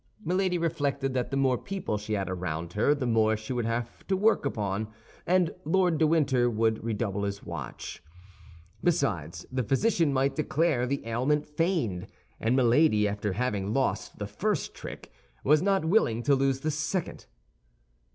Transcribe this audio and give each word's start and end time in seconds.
Milady 0.25 0.57
reflected 0.57 1.13
that 1.13 1.29
the 1.29 1.37
more 1.37 1.59
people 1.59 1.95
she 1.99 2.13
had 2.13 2.27
around 2.27 2.73
her 2.73 2.95
the 2.95 3.05
more 3.05 3.37
she 3.37 3.53
would 3.53 3.67
have 3.67 4.03
to 4.07 4.17
work 4.17 4.47
upon, 4.47 4.87
and 5.27 5.53
Lord 5.63 5.99
de 5.99 6.07
Winter 6.07 6.49
would 6.49 6.83
redouble 6.83 7.21
his 7.23 7.43
watch. 7.43 8.01
Besides, 8.83 9.45
the 9.51 9.61
physician 9.61 10.11
might 10.11 10.35
declare 10.35 10.87
the 10.87 11.05
ailment 11.05 11.45
feigned; 11.47 12.07
and 12.39 12.55
Milady, 12.55 13.07
after 13.07 13.33
having 13.33 13.75
lost 13.75 14.17
the 14.17 14.25
first 14.25 14.73
trick, 14.73 15.11
was 15.43 15.61
not 15.61 15.85
willing 15.85 16.23
to 16.23 16.33
lose 16.33 16.61
the 16.61 16.71
second. 16.71 17.27